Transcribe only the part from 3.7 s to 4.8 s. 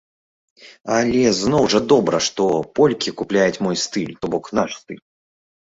стыль, то бок наш